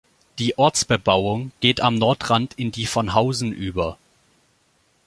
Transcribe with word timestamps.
Die 0.39 0.57
Ortsbebauung 0.57 1.51
geht 1.59 1.79
am 1.79 1.93
Nordrand 1.93 2.55
in 2.55 2.71
die 2.71 2.87
von 2.87 3.13
Hausen 3.13 3.53
über. 3.53 3.99